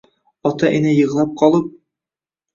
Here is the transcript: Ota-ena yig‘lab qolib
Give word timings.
Ota-ena 0.49 0.95
yig‘lab 0.95 1.37
qolib 1.43 1.69